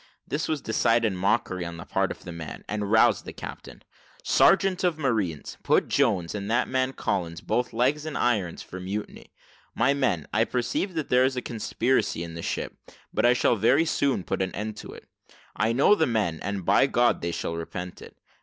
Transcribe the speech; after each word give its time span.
This 0.27 0.47
was 0.47 0.61
decided 0.61 1.13
mockery 1.13 1.63
on 1.63 1.77
the 1.77 1.85
part 1.85 2.09
of 2.09 2.23
the 2.23 2.31
man, 2.31 2.65
and 2.67 2.91
roused 2.91 3.23
the 3.23 3.33
captain. 3.33 3.83
"Sergeant 4.23 4.83
of 4.83 4.97
marines, 4.97 5.59
put 5.61 5.89
Jones, 5.89 6.33
and 6.33 6.49
that 6.49 6.67
man 6.67 6.93
Collins, 6.93 7.39
both 7.39 7.71
legs 7.71 8.03
in 8.07 8.15
irons, 8.15 8.63
for 8.63 8.79
mutiny. 8.79 9.31
My 9.75 9.93
men, 9.93 10.25
I 10.33 10.45
perceive 10.45 10.95
that 10.95 11.09
there 11.09 11.23
is 11.23 11.35
a 11.37 11.41
conspiracy 11.43 12.23
in 12.23 12.33
the 12.33 12.41
ship, 12.41 12.73
but 13.13 13.27
I 13.27 13.33
shall 13.33 13.55
very 13.57 13.85
soon 13.85 14.23
put 14.23 14.41
an 14.41 14.55
end 14.55 14.75
to 14.77 14.91
it: 14.91 15.07
I 15.55 15.71
know 15.71 15.93
the 15.93 16.07
men, 16.07 16.39
and, 16.41 16.65
by 16.65 16.87
God, 16.87 17.21
they 17.21 17.31
shall 17.31 17.53
repent 17.55 18.01
it. 18.01 18.17